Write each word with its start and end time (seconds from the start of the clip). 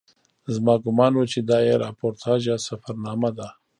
زما 0.53 0.75
ګومان 0.83 1.13
و 1.15 1.23
چې 1.31 1.39
دا 1.49 1.57
یې 1.67 1.75
راپورتاژ 1.83 2.39
یا 2.51 2.57
سفرنامه 2.67 3.29
ده. 3.37 3.47